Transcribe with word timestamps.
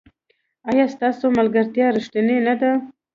ایا 0.69 0.85
ستاسو 0.95 1.25
ملګرتیا 1.37 1.85
ریښتینې 1.97 2.37
نه 2.47 2.55
ده؟ 2.61 2.71